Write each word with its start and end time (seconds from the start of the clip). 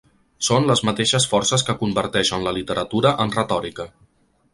Són 0.45 0.63
les 0.69 0.79
mateixes 0.87 1.27
forces 1.33 1.65
que 1.67 1.75
converteixen 1.81 2.47
la 2.47 2.55
literatura 2.59 3.13
en 3.27 3.35
retòrica. 3.37 3.87